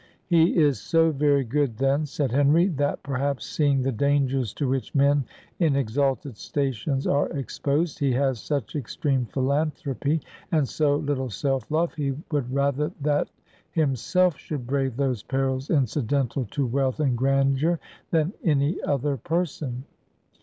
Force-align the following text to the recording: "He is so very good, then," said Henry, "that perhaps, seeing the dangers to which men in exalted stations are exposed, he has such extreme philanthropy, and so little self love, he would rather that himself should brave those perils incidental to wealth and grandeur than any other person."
"He 0.25 0.57
is 0.57 0.79
so 0.81 1.11
very 1.11 1.43
good, 1.43 1.77
then," 1.77 2.07
said 2.07 2.31
Henry, 2.31 2.65
"that 2.69 3.03
perhaps, 3.03 3.45
seeing 3.45 3.83
the 3.83 3.91
dangers 3.91 4.51
to 4.55 4.67
which 4.67 4.95
men 4.95 5.25
in 5.59 5.75
exalted 5.75 6.37
stations 6.37 7.05
are 7.05 7.29
exposed, 7.29 7.99
he 7.99 8.11
has 8.13 8.39
such 8.39 8.75
extreme 8.75 9.25
philanthropy, 9.27 10.19
and 10.51 10.67
so 10.67 10.95
little 10.95 11.29
self 11.29 11.69
love, 11.69 11.93
he 11.93 12.15
would 12.31 12.51
rather 12.51 12.91
that 12.99 13.29
himself 13.69 14.37
should 14.39 14.65
brave 14.65 14.97
those 14.97 15.21
perils 15.21 15.69
incidental 15.69 16.45
to 16.45 16.65
wealth 16.65 16.99
and 16.99 17.15
grandeur 17.15 17.79
than 18.09 18.33
any 18.43 18.81
other 18.81 19.17
person." 19.17 19.83